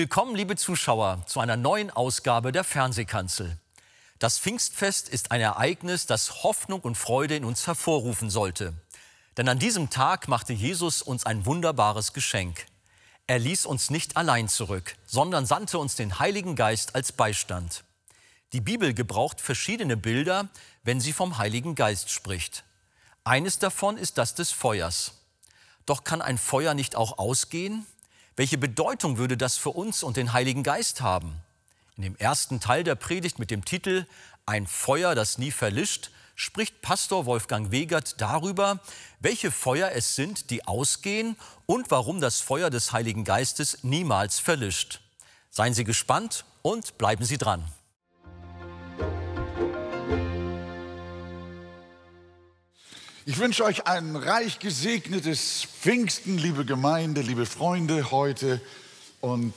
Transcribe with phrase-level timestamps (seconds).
[0.00, 3.58] Willkommen, liebe Zuschauer, zu einer neuen Ausgabe der Fernsehkanzel.
[4.18, 8.72] Das Pfingstfest ist ein Ereignis, das Hoffnung und Freude in uns hervorrufen sollte.
[9.36, 12.64] Denn an diesem Tag machte Jesus uns ein wunderbares Geschenk.
[13.26, 17.84] Er ließ uns nicht allein zurück, sondern sandte uns den Heiligen Geist als Beistand.
[18.54, 20.48] Die Bibel gebraucht verschiedene Bilder,
[20.82, 22.64] wenn sie vom Heiligen Geist spricht.
[23.22, 25.12] Eines davon ist das des Feuers.
[25.84, 27.84] Doch kann ein Feuer nicht auch ausgehen?
[28.40, 31.42] Welche Bedeutung würde das für uns und den Heiligen Geist haben?
[31.98, 34.06] In dem ersten Teil der Predigt mit dem Titel
[34.46, 38.80] Ein Feuer, das nie verlischt, spricht Pastor Wolfgang Wegert darüber,
[39.18, 45.02] welche Feuer es sind, die ausgehen und warum das Feuer des Heiligen Geistes niemals verlischt.
[45.50, 47.70] Seien Sie gespannt und bleiben Sie dran.
[53.26, 58.62] Ich wünsche euch ein reich gesegnetes Pfingsten, liebe Gemeinde, liebe Freunde heute.
[59.20, 59.52] Und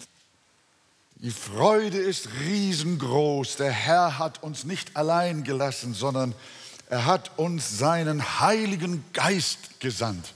[1.15, 3.55] die Freude ist riesengroß.
[3.55, 6.35] Der Herr hat uns nicht allein gelassen, sondern
[6.89, 10.33] er hat uns seinen Heiligen Geist gesandt.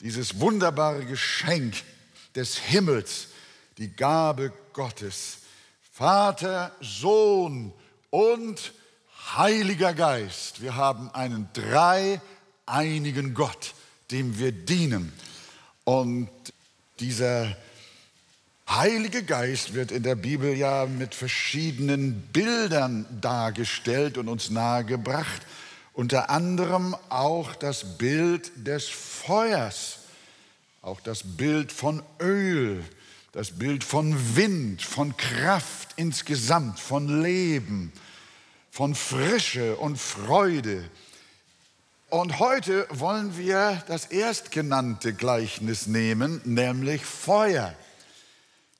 [0.00, 1.74] Dieses wunderbare Geschenk
[2.34, 3.28] des Himmels,
[3.76, 5.40] die Gabe Gottes.
[5.92, 7.74] Vater, Sohn
[8.08, 8.72] und
[9.36, 10.62] Heiliger Geist.
[10.62, 12.22] Wir haben einen drei
[12.66, 13.74] einigen Gott,
[14.10, 15.12] dem wir dienen.
[15.84, 16.28] Und
[17.00, 17.56] dieser
[18.68, 25.42] Heilige Geist wird in der Bibel ja mit verschiedenen Bildern dargestellt und uns nahegebracht.
[25.92, 29.98] Unter anderem auch das Bild des Feuers,
[30.82, 32.82] auch das Bild von Öl,
[33.32, 37.92] das Bild von Wind, von Kraft insgesamt, von Leben,
[38.70, 40.88] von Frische und Freude.
[42.14, 47.74] Und heute wollen wir das erstgenannte Gleichnis nehmen, nämlich Feuer.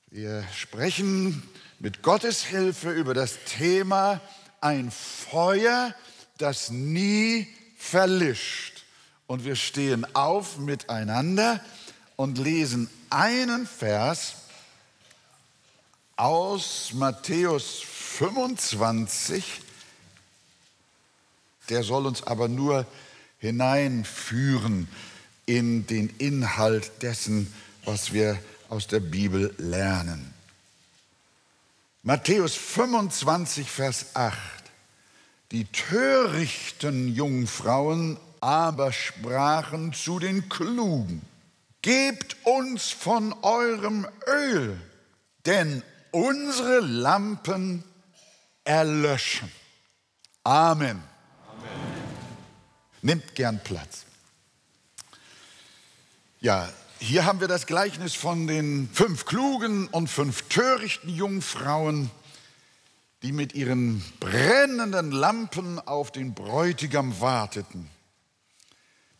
[0.09, 1.43] Wir sprechen
[1.79, 4.21] mit Gottes Hilfe über das Thema
[4.61, 5.93] ein Feuer,
[6.37, 7.45] das nie
[7.77, 8.85] verlischt.
[9.27, 11.59] Und wir stehen auf miteinander
[12.15, 14.35] und lesen einen Vers
[16.15, 19.59] aus Matthäus 25.
[21.67, 22.85] Der soll uns aber nur
[23.39, 24.87] hineinführen
[25.45, 27.53] in den Inhalt dessen,
[27.83, 30.33] was wir aus der Bibel lernen.
[32.03, 34.37] Matthäus 25, Vers 8.
[35.51, 41.21] Die törichten Jungfrauen aber sprachen zu den Klugen,
[41.81, 44.75] Gebt uns von eurem Öl,
[45.45, 47.83] denn unsere Lampen
[48.63, 49.51] erlöschen.
[50.43, 51.03] Amen.
[53.05, 54.03] Nimmt gern Platz.
[56.41, 56.67] Ja,
[56.97, 62.09] hier haben wir das Gleichnis von den fünf klugen und fünf törichten Jungfrauen,
[63.21, 67.91] die mit ihren brennenden Lampen auf den Bräutigam warteten.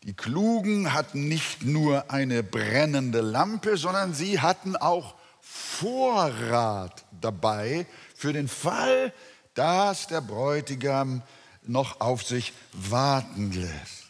[0.02, 7.86] Die Klugen hatten nicht nur eine brennende Lampe, sondern sie hatten auch Vorrat dabei
[8.16, 9.12] für den Fall,
[9.54, 11.22] dass der Bräutigam
[11.68, 14.06] noch auf sich warten lässt.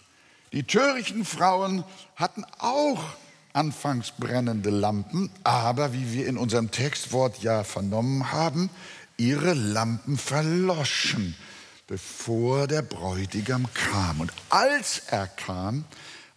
[0.52, 1.84] Die törichten Frauen
[2.14, 3.02] hatten auch
[3.52, 8.70] anfangs brennende Lampen, aber wie wir in unserem Textwort ja vernommen haben,
[9.16, 11.34] ihre Lampen verloschen,
[11.86, 14.20] bevor der Bräutigam kam.
[14.20, 15.84] Und als er kam,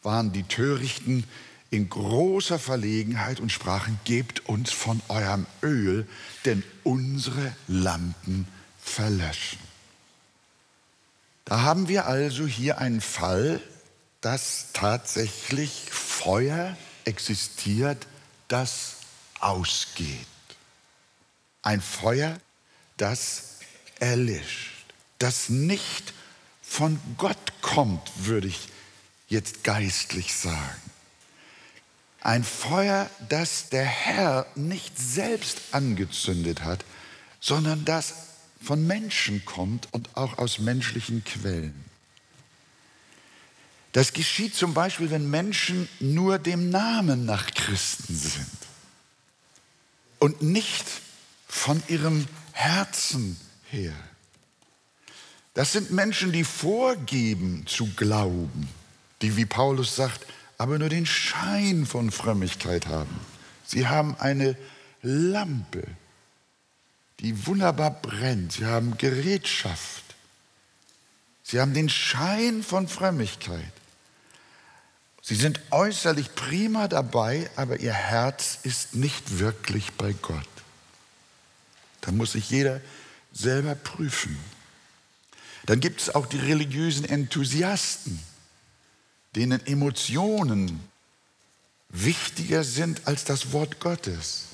[0.01, 1.25] waren die Törichten
[1.71, 6.07] in großer Verlegenheit und sprachen, gebt uns von eurem Öl,
[6.45, 8.47] denn unsere Lampen
[8.81, 9.68] verlöschen.
[11.49, 13.59] Da haben wir also hier einen Fall,
[14.21, 18.05] dass tatsächlich Feuer existiert,
[18.49, 18.97] das
[19.39, 20.27] ausgeht.
[21.63, 22.37] Ein Feuer,
[22.97, 23.55] das
[23.99, 24.85] erlischt,
[25.17, 26.13] das nicht
[26.61, 28.69] von Gott kommt, würde ich
[29.27, 30.91] jetzt geistlich sagen.
[32.21, 36.85] Ein Feuer, das der Herr nicht selbst angezündet hat,
[37.39, 38.28] sondern das
[38.61, 41.85] von Menschen kommt und auch aus menschlichen Quellen.
[43.91, 48.45] Das geschieht zum Beispiel, wenn Menschen nur dem Namen nach Christen sind
[50.19, 50.85] und nicht
[51.47, 53.39] von ihrem Herzen
[53.71, 53.93] her.
[55.55, 58.69] Das sind Menschen, die vorgeben zu glauben,
[59.21, 60.25] die, wie Paulus sagt,
[60.57, 63.19] aber nur den Schein von Frömmigkeit haben.
[63.65, 64.55] Sie haben eine
[65.01, 65.83] Lampe,
[67.19, 68.53] die wunderbar brennt.
[68.53, 70.03] Sie haben Gerätschaft.
[71.43, 73.73] Sie haben den Schein von Frömmigkeit.
[75.21, 80.47] Sie sind äußerlich prima dabei, aber ihr Herz ist nicht wirklich bei Gott.
[82.01, 82.81] Da muss sich jeder
[83.33, 84.37] selber prüfen.
[85.65, 88.19] Dann gibt es auch die religiösen Enthusiasten,
[89.35, 90.79] denen Emotionen
[91.89, 94.48] wichtiger sind als das Wort Gottes.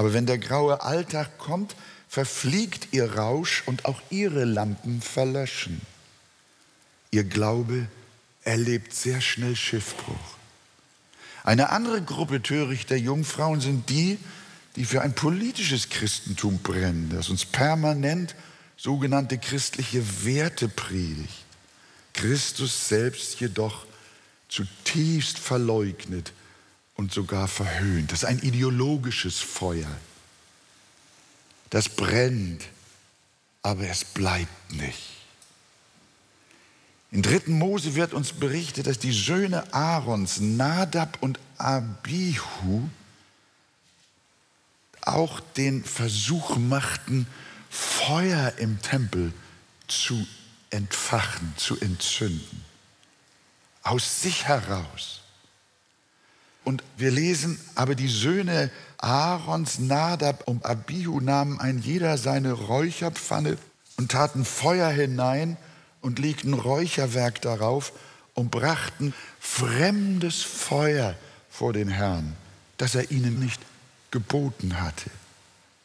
[0.00, 1.76] Aber wenn der graue Alltag kommt,
[2.08, 5.82] verfliegt ihr Rausch und auch ihre Lampen verlöschen.
[7.10, 7.86] Ihr Glaube
[8.42, 10.38] erlebt sehr schnell Schiffbruch.
[11.44, 14.16] Eine andere Gruppe törichter Jungfrauen sind die,
[14.76, 18.34] die für ein politisches Christentum brennen, das uns permanent
[18.78, 21.44] sogenannte christliche Werte predigt,
[22.14, 23.84] Christus selbst jedoch
[24.48, 26.32] zutiefst verleugnet
[27.00, 28.12] und sogar verhöhnt.
[28.12, 29.88] Das ist ein ideologisches Feuer.
[31.70, 32.62] Das brennt,
[33.62, 35.16] aber es bleibt nicht.
[37.10, 37.52] In 3.
[37.52, 42.90] Mose wird uns berichtet, dass die Söhne Aarons, Nadab und Abihu,
[45.00, 47.26] auch den Versuch machten,
[47.70, 49.32] Feuer im Tempel
[49.88, 50.26] zu
[50.68, 52.62] entfachen, zu entzünden.
[53.84, 55.19] Aus sich heraus.
[56.64, 63.56] Und wir lesen, aber die Söhne Aarons, Nadab und Abihu nahmen ein jeder seine Räucherpfanne
[63.96, 65.56] und taten Feuer hinein
[66.02, 67.92] und legten Räucherwerk darauf
[68.34, 71.14] und brachten fremdes Feuer
[71.50, 72.36] vor den Herrn,
[72.76, 73.60] das er ihnen nicht
[74.10, 75.10] geboten hatte.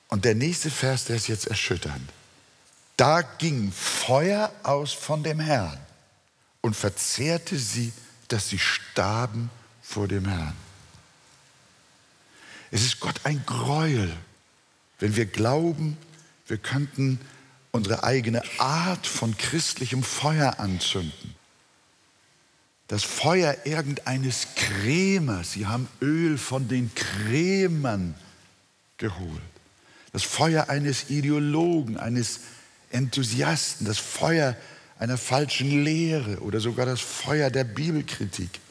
[0.10, 2.10] Und der nächste Vers, der ist jetzt erschütternd.
[2.98, 5.78] Da ging Feuer aus von dem Herrn
[6.62, 7.92] und verzehrte sie,
[8.30, 9.50] dass sie starben
[9.88, 10.56] vor dem Herrn.
[12.72, 14.12] Es ist Gott ein Gräuel,
[15.00, 15.98] wenn wir glauben,
[16.48, 17.20] wir könnten
[17.72, 21.36] unsere eigene Art von christlichem Feuer anzünden.
[22.88, 28.16] Das Feuer irgendeines Krämers, sie haben Öl von den Krämern
[28.98, 29.42] geholt.
[30.12, 32.42] Das Feuer eines Ideologen, eines
[32.92, 34.56] Enthusiasten, das Feuer
[35.00, 38.62] einer falschen Lehre oder sogar das Feuer der Bibelkritik.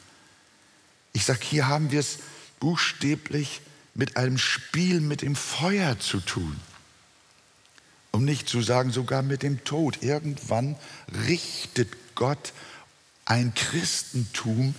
[1.15, 2.19] Ich sage, hier haben wir es
[2.59, 3.61] buchstäblich
[3.95, 6.59] mit einem Spiel mit dem Feuer zu tun
[8.15, 10.01] um nicht zu sagen sogar mit dem Tod.
[10.01, 10.77] Irgendwann
[11.27, 12.53] richtet Gott
[13.25, 14.73] ein Christentum,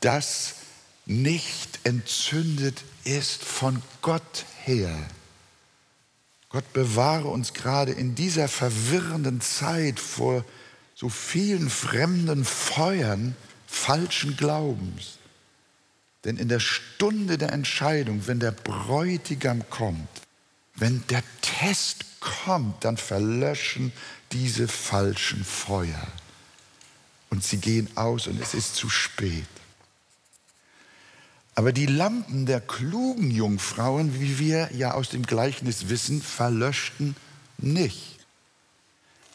[0.00, 0.54] das
[1.04, 4.96] nicht entzündet ist von Gott her.
[6.48, 10.44] Gott bewahre uns gerade in dieser verwirrenden Zeit vor
[10.94, 13.34] so vielen fremden Feuern
[13.66, 15.18] falschen Glaubens.
[16.26, 20.08] Denn in der Stunde der Entscheidung, wenn der Bräutigam kommt,
[20.74, 23.92] wenn der Test kommt, dann verlöschen
[24.32, 26.04] diese falschen Feuer.
[27.30, 29.46] Und sie gehen aus und es ist zu spät.
[31.54, 37.14] Aber die Lampen der klugen Jungfrauen, wie wir ja aus dem Gleichnis wissen, verlöschten
[37.58, 38.18] nicht.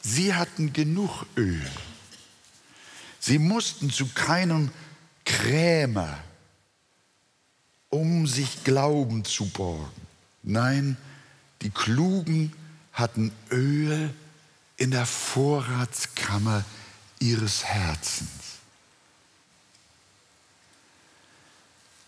[0.02, 1.66] Sie hatten genug Öl.
[3.22, 4.72] Sie mussten zu keinem
[5.24, 6.20] Krämer,
[7.92, 10.02] um sich Glauben zu borgen.
[10.42, 10.98] Nein,
[11.62, 12.52] die Klugen
[12.94, 14.10] hatten Öl
[14.78, 16.66] in der Vorratskammer
[17.20, 18.30] ihres Herzens.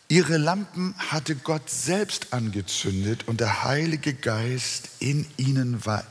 [0.07, 6.03] Ihre Lampen hatte Gott selbst angezündet und der Heilige Geist in ihnen war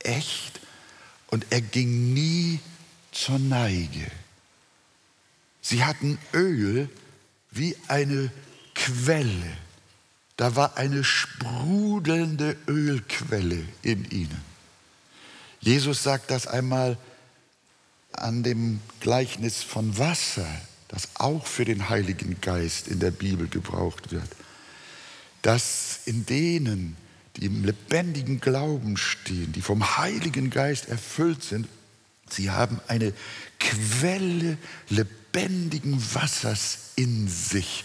[0.00, 0.60] echt
[1.28, 2.60] und er ging nie
[3.10, 4.10] zur Neige.
[5.60, 6.88] Sie hatten Öl
[7.50, 8.30] wie eine
[8.84, 9.56] Quelle
[10.36, 14.40] da war eine sprudelnde Ölquelle in ihnen.
[15.60, 16.98] Jesus sagt das einmal
[18.12, 20.48] an dem Gleichnis von Wasser,
[20.88, 24.28] das auch für den Heiligen Geist in der Bibel gebraucht wird,
[25.42, 26.96] dass in denen,
[27.36, 31.68] die im lebendigen Glauben stehen, die vom Heiligen Geist erfüllt sind,
[32.28, 33.12] sie haben eine
[33.60, 34.58] Quelle
[34.88, 37.84] lebendigen Wassers in sich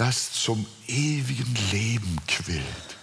[0.00, 2.96] das zum ewigen Leben quillt.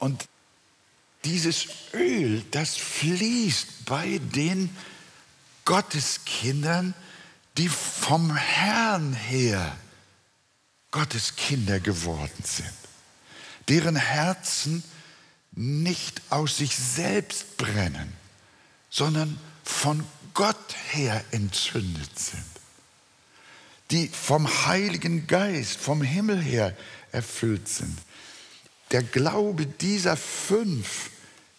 [0.00, 0.26] Und
[1.24, 4.76] dieses Öl, das fließt bei den
[5.64, 6.94] Gotteskindern,
[7.56, 9.78] die vom Herrn her
[10.90, 12.74] Gottes Kinder geworden sind,
[13.68, 14.82] deren Herzen
[15.52, 18.12] nicht aus sich selbst brennen,
[18.90, 20.04] sondern von
[20.34, 22.51] Gott her entzündet sind
[23.92, 26.74] die vom Heiligen Geist, vom Himmel her
[27.12, 27.96] erfüllt sind.
[28.90, 31.10] Der Glaube dieser fünf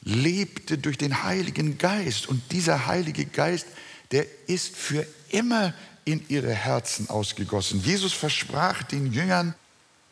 [0.03, 3.67] lebte durch den Heiligen Geist und dieser Heilige Geist,
[4.11, 5.73] der ist für immer
[6.05, 7.81] in ihre Herzen ausgegossen.
[7.83, 9.55] Jesus versprach den Jüngern,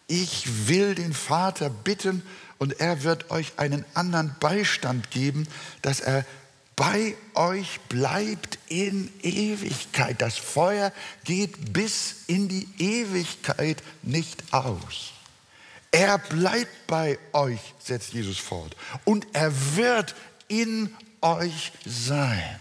[0.07, 2.21] ich will den Vater bitten
[2.57, 5.47] und er wird euch einen anderen Beistand geben,
[5.81, 6.25] dass er
[6.81, 10.19] bei euch bleibt in Ewigkeit.
[10.19, 10.91] Das Feuer
[11.23, 15.11] geht bis in die Ewigkeit nicht aus.
[15.91, 20.15] Er bleibt bei euch, setzt Jesus fort, und er wird
[20.47, 22.59] in euch sein.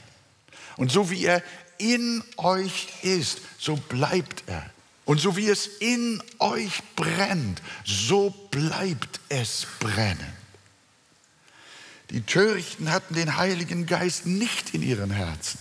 [0.77, 1.43] Und so wie er
[1.79, 4.69] in euch ist, so bleibt er.
[5.07, 10.39] Und so wie es in euch brennt, so bleibt es brennen.
[12.11, 15.59] Die Törichten hatten den Heiligen Geist nicht in ihren Herzen.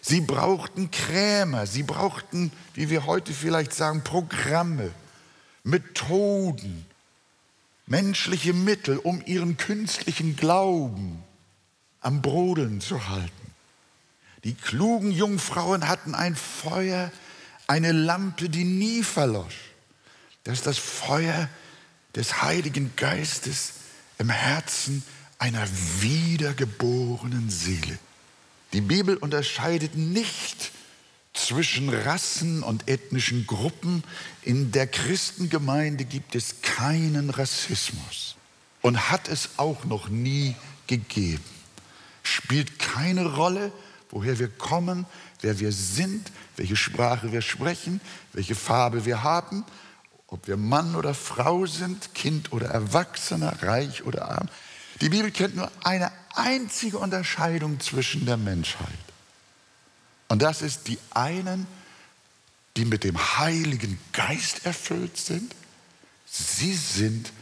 [0.00, 4.92] Sie brauchten Krämer, sie brauchten, wie wir heute vielleicht sagen, Programme,
[5.62, 6.86] Methoden,
[7.86, 11.22] menschliche Mittel, um ihren künstlichen Glauben
[12.00, 13.32] am Brodeln zu halten.
[14.44, 17.10] Die klugen Jungfrauen hatten ein Feuer,
[17.66, 19.72] eine Lampe, die nie verlosch.
[20.44, 21.48] Das ist das Feuer
[22.14, 23.72] des Heiligen Geistes
[24.18, 25.02] im Herzen
[25.38, 25.66] einer
[26.00, 27.98] wiedergeborenen Seele.
[28.72, 30.72] Die Bibel unterscheidet nicht
[31.32, 34.02] zwischen Rassen und ethnischen Gruppen.
[34.42, 38.36] In der Christengemeinde gibt es keinen Rassismus
[38.82, 41.44] und hat es auch noch nie gegeben.
[42.22, 43.70] Spielt keine Rolle,
[44.10, 45.06] woher wir kommen,
[45.42, 48.00] wer wir sind, welche Sprache wir sprechen,
[48.32, 49.64] welche Farbe wir haben,
[50.26, 54.48] ob wir Mann oder Frau sind, Kind oder Erwachsener, reich oder arm.
[55.00, 58.88] Die Bibel kennt nur eine einzige Unterscheidung zwischen der Menschheit.
[60.28, 61.66] Und das ist die einen,
[62.76, 65.54] die mit dem Heiligen Geist erfüllt sind.
[66.26, 67.32] Sie sind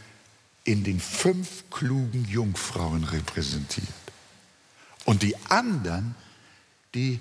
[0.63, 3.87] in den fünf klugen Jungfrauen repräsentiert.
[5.05, 6.15] Und die anderen,
[6.93, 7.19] die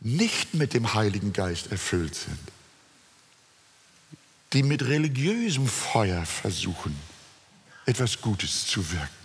[0.00, 2.38] nicht mit dem Heiligen Geist erfüllt sind,
[4.52, 6.96] die mit religiösem Feuer versuchen,
[7.86, 9.15] etwas Gutes zu wirken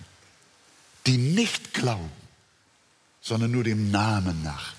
[1.05, 2.11] die nicht glauben,
[3.21, 4.73] sondern nur dem Namen nach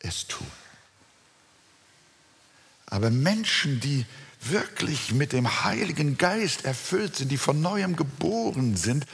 [0.00, 0.46] es tun.
[2.86, 4.04] Aber Menschen, die
[4.40, 9.06] wirklich mit dem Heiligen Geist erfüllt sind, die von neuem geboren sind,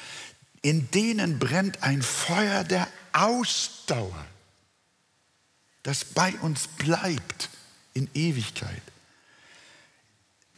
[0.62, 4.26] in denen brennt ein Feuer der Ausdauer,
[5.82, 7.50] das bei uns bleibt
[7.94, 8.82] in Ewigkeit.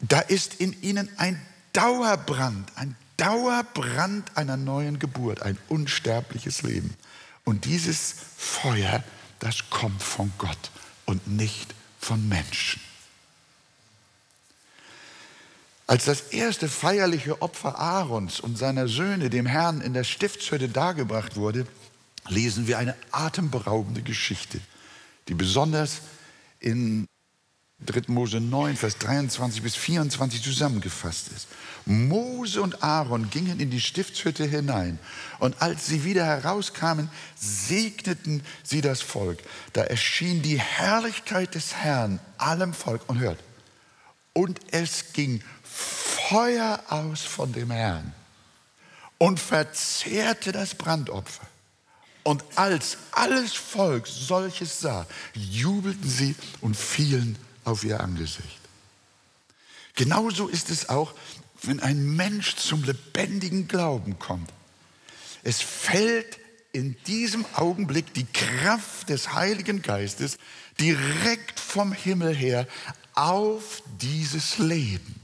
[0.00, 6.96] Da ist in ihnen ein Dauerbrand, ein Dauerbrand einer neuen Geburt, ein unsterbliches Leben.
[7.44, 9.04] Und dieses Feuer,
[9.38, 10.70] das kommt von Gott
[11.04, 12.80] und nicht von Menschen.
[15.86, 21.36] Als das erste feierliche Opfer Aarons und seiner Söhne dem Herrn in der Stiftshütte dargebracht
[21.36, 21.66] wurde,
[22.28, 24.60] lesen wir eine atemberaubende Geschichte,
[25.28, 26.02] die besonders
[26.60, 27.06] in
[27.86, 28.02] 3.
[28.08, 31.46] Mose 9, Vers 23 bis 24 zusammengefasst ist.
[31.86, 34.98] Mose und Aaron gingen in die Stiftshütte hinein
[35.38, 39.38] und als sie wieder herauskamen, segneten sie das Volk.
[39.72, 43.38] Da erschien die Herrlichkeit des Herrn allem Volk und hört.
[44.32, 48.12] Und es ging Feuer aus von dem Herrn
[49.18, 51.46] und verzehrte das Brandopfer.
[52.24, 57.38] Und als alles Volk solches sah, jubelten sie und fielen
[57.68, 58.60] auf ihr Angesicht.
[59.94, 61.14] Genauso ist es auch,
[61.62, 64.50] wenn ein Mensch zum lebendigen Glauben kommt.
[65.42, 66.38] Es fällt
[66.72, 70.38] in diesem Augenblick die Kraft des Heiligen Geistes
[70.78, 72.66] direkt vom Himmel her
[73.14, 75.14] auf dieses Leben.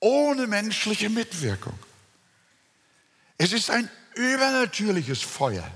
[0.00, 1.78] Ohne menschliche Mitwirkung.
[3.38, 5.68] Es ist ein übernatürliches Feuer,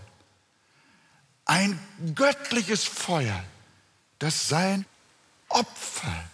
[1.44, 1.78] ein
[2.14, 3.42] göttliches Feuer,
[4.22, 4.86] das sein
[5.48, 6.24] Opfer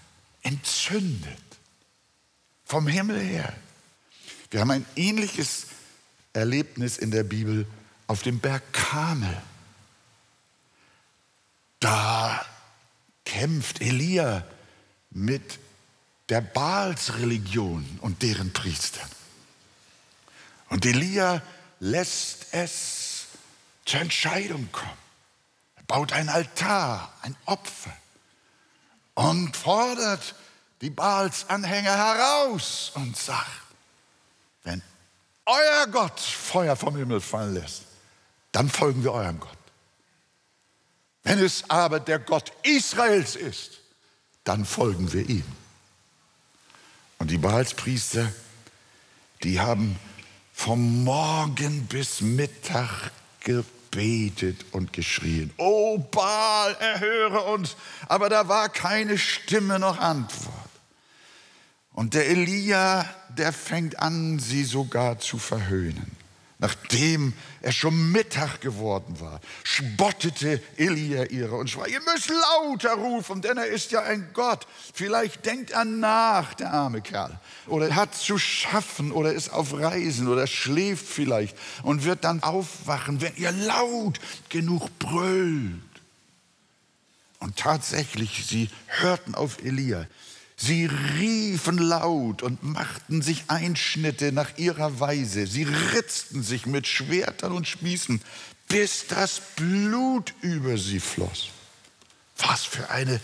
[0.42, 1.38] entzündet.
[2.64, 3.54] Vom Himmel her.
[4.50, 5.68] Wir haben ein ähnliches
[6.34, 7.66] Erlebnis in der Bibel
[8.06, 9.40] auf dem Berg Kamel.
[11.80, 12.44] Da
[13.24, 14.46] kämpft Elia
[15.10, 15.58] mit
[16.28, 19.08] der Baalsreligion und deren Priestern.
[20.68, 21.42] Und Elia
[21.80, 23.28] lässt es
[23.86, 25.07] zur Entscheidung kommen
[25.88, 27.96] baut ein Altar, ein Opfer
[29.14, 30.36] und fordert
[30.80, 33.48] die Baals-Anhänger heraus und sagt,
[34.62, 34.80] wenn
[35.46, 37.82] euer Gott Feuer vom Himmel fallen lässt,
[38.52, 39.58] dann folgen wir eurem Gott.
[41.24, 43.80] Wenn es aber der Gott Israels ist,
[44.44, 45.44] dann folgen wir ihm.
[47.18, 48.32] Und die Baalspriester,
[49.42, 49.98] die haben
[50.52, 57.76] vom Morgen bis Mittag gebetet gebetet und geschrien, oh Baal, erhöre uns.
[58.08, 60.54] Aber da war keine Stimme noch Antwort.
[61.92, 63.04] Und der Elia,
[63.36, 66.17] der fängt an, sie sogar zu verhöhnen.
[66.60, 73.42] Nachdem er schon Mittag geworden war, spottete Elia ihre und sprach, ihr müsst lauter rufen,
[73.42, 74.66] denn er ist ja ein Gott.
[74.92, 77.38] Vielleicht denkt er nach, der arme Kerl,
[77.68, 83.20] oder hat zu schaffen oder ist auf Reisen oder schläft vielleicht und wird dann aufwachen,
[83.20, 85.80] wenn ihr laut genug brüllt.
[87.38, 90.06] Und tatsächlich, sie hörten auf Elia.
[90.60, 95.46] Sie riefen laut und machten sich Einschnitte nach ihrer Weise.
[95.46, 98.20] Sie ritzten sich mit Schwertern und Spießen,
[98.66, 101.50] bis das Blut über sie floss.
[102.38, 103.20] Was für eine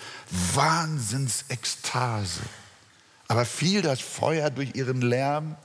[0.55, 2.43] Wahnsinnsekstase.
[3.26, 5.57] Aber fiel das Feuer durch ihren Lärm?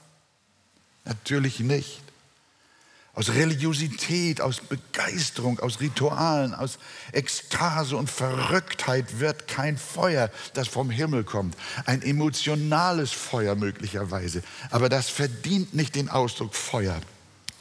[1.06, 2.02] Natürlich nicht
[3.20, 6.80] aus Religiosität, aus Begeisterung, aus Ritualen, aus
[7.12, 11.58] Ekstase und Verrücktheit wird kein Feuer, das vom Himmel kommt.
[11.86, 14.42] Ein emotionales Feuer möglicherweise.
[14.72, 16.98] Aber das verdient nicht den Ausdruck Feuer.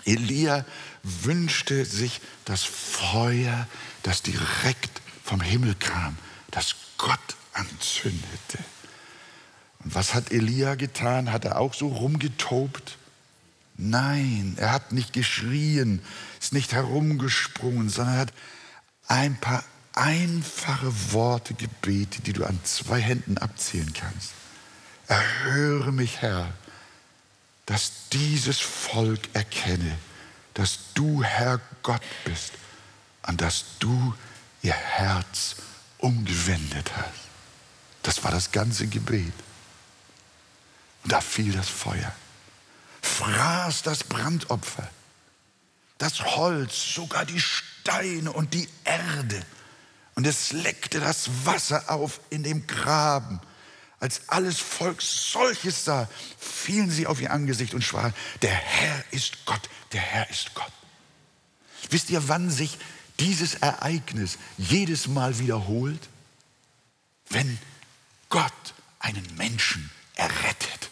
[0.05, 0.65] Elia
[1.03, 3.67] wünschte sich das Feuer,
[4.05, 6.17] das direkt vom Himmel kam,
[6.53, 7.19] das Gott
[7.53, 8.59] anzündete.
[9.83, 11.33] Und was hat Elia getan?
[11.33, 12.97] Hat er auch so rumgetobt?
[13.81, 16.03] Nein, er hat nicht geschrien,
[16.41, 18.33] ist nicht herumgesprungen, sondern er hat
[19.07, 24.33] ein paar einfache Worte gebetet, die du an zwei Händen abzählen kannst.
[25.07, 26.53] Erhöre mich, Herr,
[27.67, 29.97] dass dieses Volk erkenne,
[30.55, 32.53] dass du Herr Gott bist
[33.29, 34.12] und dass du
[34.61, 35.55] ihr Herz
[35.99, 37.29] umgewendet hast.
[38.03, 39.33] Das war das ganze Gebet.
[41.05, 42.12] Und da fiel das Feuer
[43.09, 44.88] fraß das Brandopfer,
[45.99, 49.44] das Holz, sogar die Steine und die Erde.
[50.14, 53.40] Und es leckte das Wasser auf in dem Graben.
[54.01, 59.44] Als alles Volk solches sah, fielen sie auf ihr Angesicht und sprachen, der Herr ist
[59.44, 60.73] Gott, der Herr ist Gott.
[61.90, 62.79] Wisst ihr, wann sich
[63.18, 66.09] dieses Ereignis jedes Mal wiederholt?
[67.29, 67.59] Wenn
[68.29, 68.53] Gott
[69.01, 70.90] einen Menschen errettet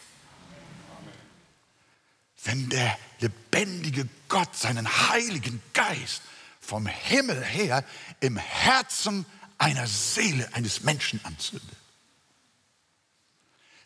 [2.46, 6.22] wenn der lebendige Gott seinen heiligen Geist
[6.60, 7.84] vom Himmel her
[8.20, 9.26] im Herzen
[9.58, 11.76] einer Seele eines Menschen anzündet.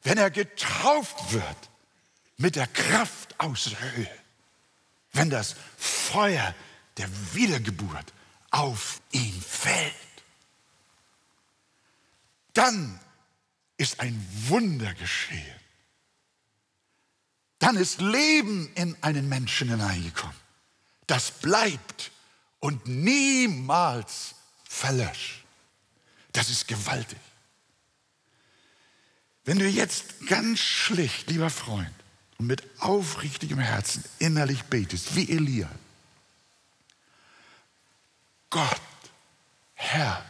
[0.02, 1.70] Wenn er getauft wird
[2.36, 4.20] mit der Kraft aus der Höhe.
[5.12, 6.54] Wenn das Feuer
[6.96, 8.12] der Wiedergeburt
[8.50, 9.94] auf ihn fällt.
[12.54, 12.98] Dann
[13.76, 15.60] ist ein Wunder geschehen
[17.60, 20.36] dann ist Leben in einen Menschen hineingekommen.
[21.06, 22.10] Das bleibt
[22.58, 25.44] und niemals verlöscht.
[26.32, 27.18] Das ist gewaltig.
[29.44, 31.94] Wenn du jetzt ganz schlicht, lieber Freund,
[32.38, 35.68] und mit aufrichtigem Herzen innerlich betest, wie Elia,
[38.48, 38.80] Gott,
[39.74, 40.24] Herr,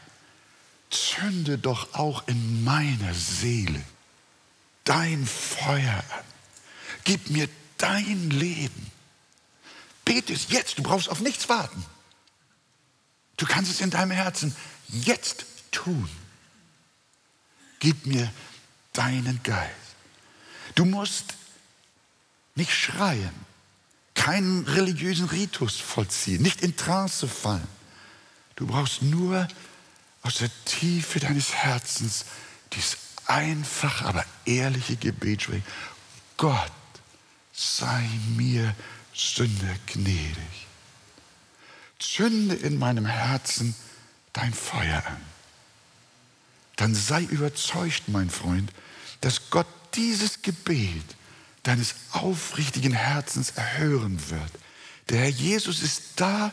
[0.91, 3.83] zünde doch auch in meiner Seele
[4.85, 6.30] dein Feuer an.
[7.05, 8.91] Gib mir dein Leben.
[10.05, 11.85] Bete es jetzt, du brauchst auf nichts warten.
[13.37, 14.55] Du kannst es in deinem Herzen
[14.89, 16.09] jetzt tun.
[17.79, 18.31] Gib mir
[18.93, 19.71] deinen Geist.
[20.75, 21.35] Du musst
[22.55, 23.33] nicht schreien,
[24.15, 27.67] keinen religiösen Ritus vollziehen, nicht in Trance fallen.
[28.57, 29.49] Du brauchst nur
[30.23, 32.27] aus der Tiefe deines Herzens
[32.75, 35.65] dieses einfache, aber ehrliche Gebet sprechen.
[36.37, 36.71] Gott,
[37.61, 38.75] sei mir
[39.15, 40.67] Sünder gnädig.
[41.99, 43.75] Zünde in meinem Herzen
[44.33, 45.21] dein Feuer an.
[46.77, 48.73] Dann sei überzeugt, mein Freund,
[49.21, 51.05] dass Gott dieses Gebet
[51.65, 54.53] deines aufrichtigen Herzens erhören wird.
[55.11, 56.53] Der Herr Jesus ist da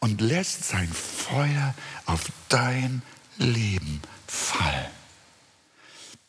[0.00, 3.00] und lässt sein Feuer auf dein
[3.38, 5.01] Leben fallen.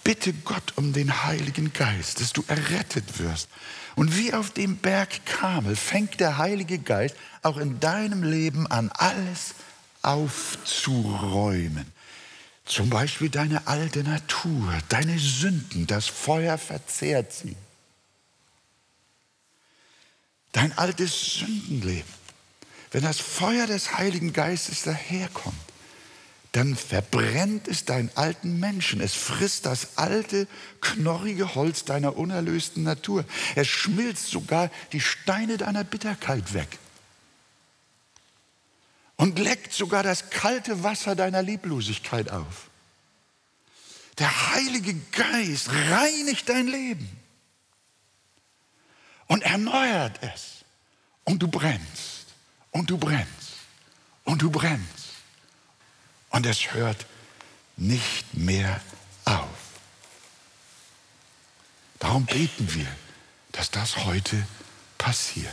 [0.04, 3.48] Bitte Gott um den Heiligen Geist, dass du errettet wirst.
[3.96, 8.92] Und wie auf dem Berg Kamel fängt der Heilige Geist auch in deinem Leben an,
[8.92, 9.54] alles
[10.02, 11.92] aufzuräumen.
[12.66, 17.56] Zum Beispiel deine alte Natur, deine Sünden, das Feuer verzehrt sie.
[20.52, 22.24] Dein altes Sündenleben.
[22.92, 25.56] Wenn das Feuer des Heiligen Geistes daherkommt,
[26.54, 29.02] dann verbrennt es deinen alten Menschen.
[29.02, 30.48] Es frisst das alte,
[30.82, 33.26] knorrige Holz deiner unerlösten Natur.
[33.56, 36.78] Es schmilzt sogar die Steine deiner Bitterkeit weg.
[39.16, 42.70] Und leckt sogar das kalte Wasser deiner Lieblosigkeit auf.
[44.20, 47.10] Der Heilige Geist reinigt dein Leben
[49.26, 50.66] und erneuert es.
[51.24, 52.28] Und du brennst
[52.70, 53.58] und du brennst
[54.24, 55.03] und du brennst.
[56.34, 57.06] Und es hört
[57.78, 58.82] nicht mehr
[59.24, 59.48] auf.
[62.00, 62.88] Darum beten wir,
[63.52, 64.46] dass das heute
[64.98, 65.48] passiert.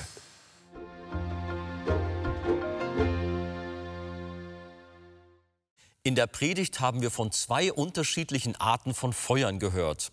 [6.02, 10.10] In der Predigt haben wir von zwei unterschiedlichen Arten von Feuern gehört.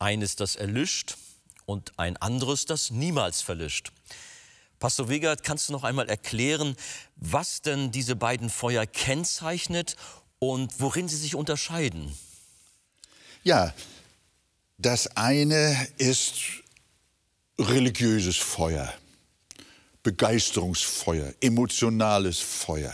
[0.00, 1.16] Eines, das erlischt
[1.64, 3.92] und ein anderes, das niemals verlischt.
[4.78, 6.76] Pastor Wegert, kannst du noch einmal erklären,
[7.16, 9.96] was denn diese beiden Feuer kennzeichnet
[10.38, 12.12] und worin sie sich unterscheiden?
[13.42, 13.72] Ja,
[14.78, 16.40] das eine ist
[17.58, 18.92] religiöses Feuer,
[20.02, 22.92] Begeisterungsfeuer, emotionales Feuer.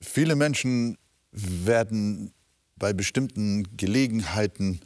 [0.00, 0.98] Viele Menschen
[1.30, 2.32] werden
[2.76, 4.80] bei bestimmten Gelegenheiten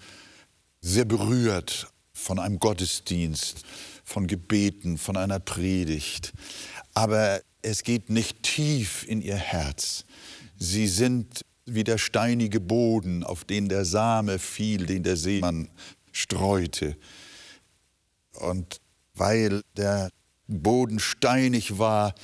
[0.82, 3.62] sehr berührt von einem Gottesdienst,
[4.04, 6.32] von Gebeten, von einer Predigt.
[6.94, 10.04] Aber es geht nicht tief in ihr Herz.
[10.56, 15.70] Sie sind wie der steinige Boden, auf den der Same fiel, den der Seemann
[16.12, 16.96] streute.
[18.34, 18.80] Und
[19.14, 20.10] weil der
[20.46, 22.14] Boden steinig war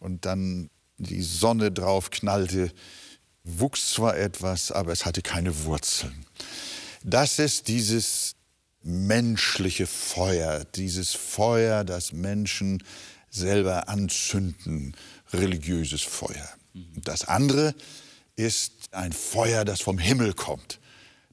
[0.00, 2.72] und dann die Sonne drauf knallte,
[3.44, 6.26] wuchs zwar etwas, aber es hatte keine Wurzeln.
[7.04, 8.34] Das ist dieses
[8.82, 12.82] menschliche Feuer, dieses Feuer, das Menschen
[13.30, 14.96] selber anzünden,
[15.32, 16.48] religiöses Feuer.
[16.96, 17.74] Das andere
[18.36, 20.80] ist ein Feuer, das vom Himmel kommt,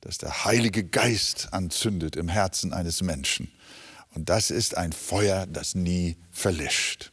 [0.02, 3.52] das der Heilige Geist anzündet im Herzen eines Menschen.
[4.14, 7.12] Und das ist ein Feuer, das nie verlischt.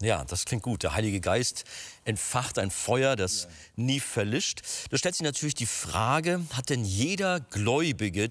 [0.00, 0.84] Ja, das klingt gut.
[0.84, 1.64] Der Heilige Geist
[2.04, 3.48] entfacht ein Feuer, das ja.
[3.76, 4.62] nie verlischt.
[4.90, 8.30] Da stellt sich natürlich die Frage, hat denn jeder Gläubige,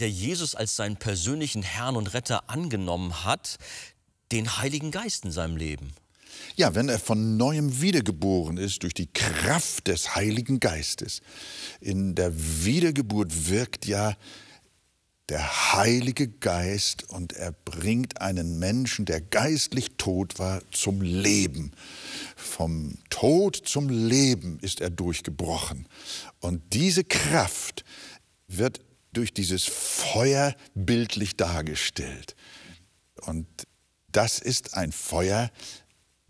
[0.00, 3.56] der Jesus als seinen persönlichen Herrn und Retter angenommen hat,
[4.32, 5.92] den Heiligen Geist in seinem Leben?
[6.56, 11.20] Ja, wenn er von neuem wiedergeboren ist durch die Kraft des Heiligen Geistes.
[11.80, 14.16] In der Wiedergeburt wirkt ja
[15.30, 21.72] der Heilige Geist und er bringt einen Menschen, der geistlich tot war, zum Leben.
[22.36, 25.88] Vom Tod zum Leben ist er durchgebrochen.
[26.40, 27.84] Und diese Kraft
[28.48, 28.80] wird
[29.14, 32.36] durch dieses Feuer bildlich dargestellt.
[33.22, 33.46] Und
[34.12, 35.50] das ist ein Feuer,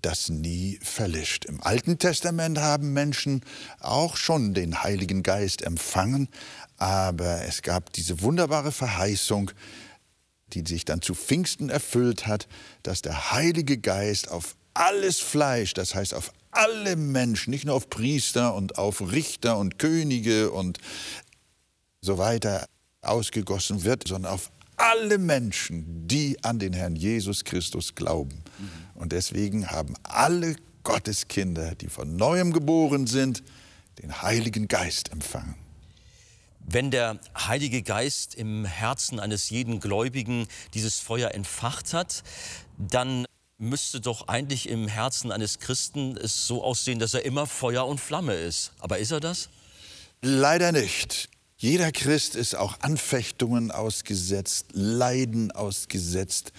[0.01, 1.47] das nie verlischt.
[1.47, 3.43] Im Alten Testament haben Menschen
[3.81, 6.29] auch schon den Heiligen Geist empfangen,
[6.77, 9.51] aber es gab diese wunderbare Verheißung,
[10.53, 12.49] die sich dann zu Pfingsten erfüllt hat,
[12.83, 17.89] dass der Heilige Geist auf alles Fleisch, das heißt auf alle Menschen, nicht nur auf
[17.89, 20.79] Priester und auf Richter und Könige und
[22.01, 22.67] so weiter
[23.05, 28.43] ausgegossen wird, sondern auf alle Menschen, die an den Herrn Jesus Christus glauben.
[28.59, 28.71] Mhm.
[28.95, 33.43] Und deswegen haben alle Gotteskinder, die von neuem geboren sind,
[34.03, 35.55] den Heiligen Geist empfangen.
[36.67, 42.23] Wenn der Heilige Geist im Herzen eines jeden Gläubigen dieses Feuer entfacht hat,
[42.79, 43.27] dann
[43.59, 48.01] müsste doch eigentlich im Herzen eines Christen es so aussehen, dass er immer Feuer und
[48.01, 48.73] Flamme ist.
[48.81, 49.49] Aber ist er das?
[50.23, 51.29] Leider nicht.
[51.57, 56.53] Jeder Christ ist auch Anfechtungen ausgesetzt, Leiden ausgesetzt,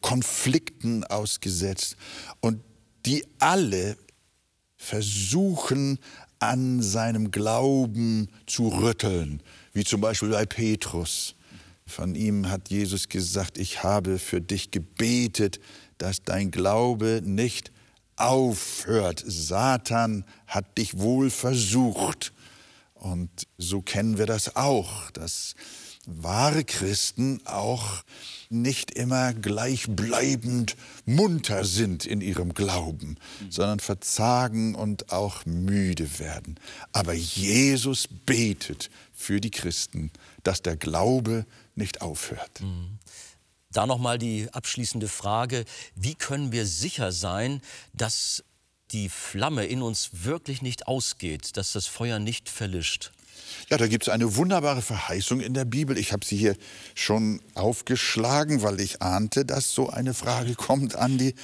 [0.00, 1.96] Konflikten ausgesetzt.
[2.40, 2.60] Und
[3.06, 3.96] die alle
[4.76, 5.98] versuchen
[6.38, 11.34] an seinem Glauben zu rütteln, wie zum Beispiel bei Petrus.
[11.86, 15.60] Von ihm hat Jesus gesagt, ich habe für dich gebetet,
[15.98, 17.70] dass dein Glaube nicht
[18.16, 19.22] aufhört.
[19.26, 22.32] Satan hat dich wohl versucht.
[22.98, 25.54] Und so kennen wir das auch, dass
[26.06, 28.02] wahre Christen auch
[28.48, 33.16] nicht immer gleichbleibend munter sind in ihrem Glauben,
[33.50, 36.58] sondern verzagen und auch müde werden.
[36.92, 40.10] Aber Jesus betet für die Christen,
[40.44, 42.60] dass der Glaube nicht aufhört.
[42.60, 42.98] Mhm.
[43.72, 47.60] Da nochmal die abschließende Frage, wie können wir sicher sein,
[47.92, 48.42] dass
[48.92, 53.12] die Flamme in uns wirklich nicht ausgeht, dass das Feuer nicht verlischt?
[53.68, 55.98] Ja, da gibt es eine wunderbare Verheißung in der Bibel.
[55.98, 56.56] Ich habe sie hier
[56.94, 61.34] schon aufgeschlagen, weil ich ahnte, dass so eine Frage kommt an die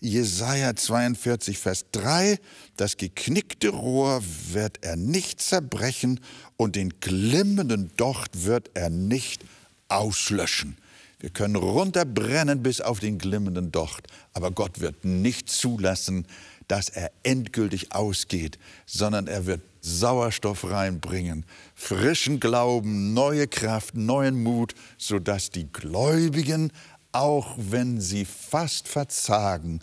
[0.00, 2.38] Jesaja 42, Vers 3.
[2.76, 6.20] Das geknickte Rohr wird er nicht zerbrechen
[6.56, 9.44] und den glimmenden Docht wird er nicht
[9.88, 10.76] auslöschen.
[11.18, 16.26] Wir können runterbrennen bis auf den glimmenden Docht, aber Gott wird nicht zulassen,
[16.68, 21.44] dass er endgültig ausgeht, sondern er wird Sauerstoff reinbringen,
[21.74, 26.72] frischen Glauben, neue Kraft, neuen Mut, sodass die Gläubigen,
[27.10, 29.80] auch wenn sie fast verzagen,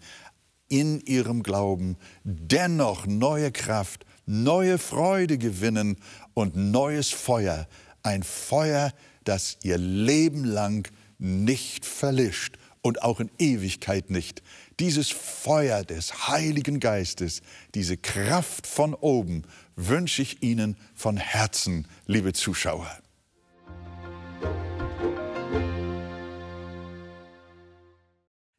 [0.69, 5.97] in ihrem Glauben dennoch neue Kraft, neue Freude gewinnen
[6.33, 7.67] und neues Feuer,
[8.03, 10.87] ein Feuer, das ihr Leben lang
[11.17, 14.41] nicht verlischt und auch in Ewigkeit nicht.
[14.79, 17.41] Dieses Feuer des Heiligen Geistes,
[17.75, 19.43] diese Kraft von oben
[19.75, 22.89] wünsche ich Ihnen von Herzen, liebe Zuschauer.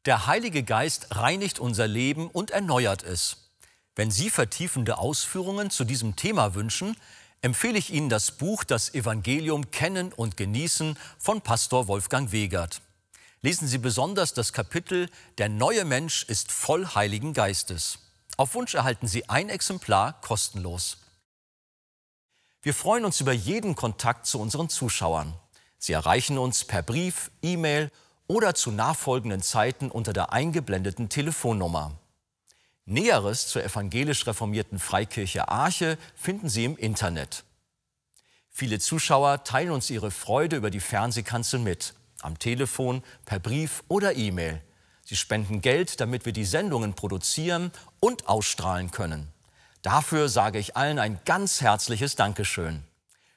[0.07, 3.51] Der Heilige Geist reinigt unser Leben und erneuert es.
[3.97, 6.97] Wenn Sie vertiefende Ausführungen zu diesem Thema wünschen,
[7.43, 12.81] empfehle ich Ihnen das Buch Das Evangelium Kennen und Genießen von Pastor Wolfgang Wegert.
[13.43, 17.99] Lesen Sie besonders das Kapitel Der neue Mensch ist voll Heiligen Geistes.
[18.37, 20.99] Auf Wunsch erhalten Sie ein Exemplar kostenlos.
[22.63, 25.33] Wir freuen uns über jeden Kontakt zu unseren Zuschauern.
[25.79, 27.91] Sie erreichen uns per Brief, E-Mail
[28.27, 31.99] oder zu nachfolgenden Zeiten unter der eingeblendeten Telefonnummer.
[32.85, 37.45] Näheres zur evangelisch reformierten Freikirche Arche finden Sie im Internet.
[38.51, 44.17] Viele Zuschauer teilen uns ihre Freude über die Fernsehkanzel mit, am Telefon, per Brief oder
[44.17, 44.63] E-Mail.
[45.05, 49.29] Sie spenden Geld, damit wir die Sendungen produzieren und ausstrahlen können.
[49.83, 52.85] Dafür sage ich allen ein ganz herzliches Dankeschön.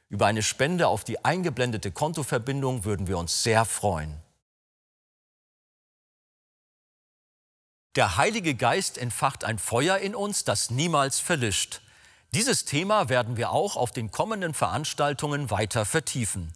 [0.10, 4.22] Über eine Spende auf die eingeblendete Kontoverbindung würden wir uns sehr freuen.
[7.96, 11.82] Der Heilige Geist entfacht ein Feuer in uns, das niemals verlischt.
[12.34, 16.52] Dieses Thema werden wir auch auf den kommenden Veranstaltungen weiter vertiefen.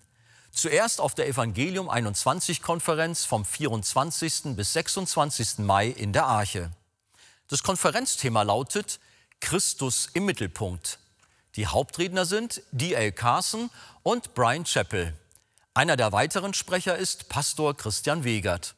[0.57, 4.55] Zuerst auf der Evangelium 21 Konferenz vom 24.
[4.55, 5.59] bis 26.
[5.59, 6.71] Mai in der Arche.
[7.47, 8.99] Das Konferenzthema lautet
[9.39, 10.97] Christus im Mittelpunkt.
[11.57, 13.11] Die Hauptredner sind D.L.
[13.11, 13.69] Carson
[14.01, 15.13] und Brian Chappell.
[15.75, 18.73] Einer der weiteren Sprecher ist Pastor Christian Wegert.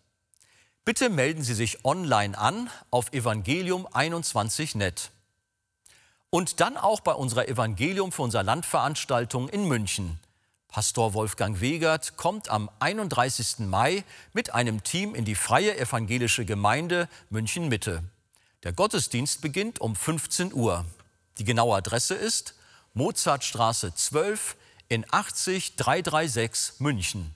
[0.84, 5.12] Bitte melden Sie sich online an auf evangelium21.net.
[6.30, 10.20] Und dann auch bei unserer Evangelium für unser Landveranstaltung in München.
[10.70, 13.68] Pastor Wolfgang Wegert kommt am 31.
[13.68, 14.04] Mai
[14.34, 18.04] mit einem Team in die Freie Evangelische Gemeinde München Mitte.
[18.62, 20.86] Der Gottesdienst beginnt um 15 Uhr.
[21.40, 22.54] Die genaue Adresse ist
[22.94, 24.56] Mozartstraße 12
[24.90, 27.34] in 80336 München.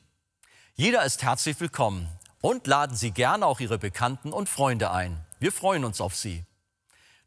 [0.75, 2.07] Jeder ist herzlich willkommen
[2.39, 5.19] und laden Sie gerne auch Ihre Bekannten und Freunde ein.
[5.39, 6.45] Wir freuen uns auf Sie.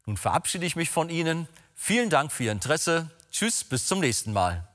[0.05, 1.49] Nun verabschiede ich mich von Ihnen.
[1.75, 3.11] Vielen Dank für Ihr Interesse.
[3.29, 4.65] Tschüss, bis zum nächsten Mal.